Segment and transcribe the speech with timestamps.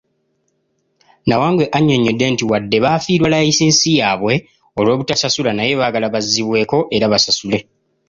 [1.27, 4.33] Nawangwe annyonnyodde nti wadde baafiirwa layisinsi yaabwe
[4.77, 7.59] olw'obutasasula naye baagala bazzibweko era basasule.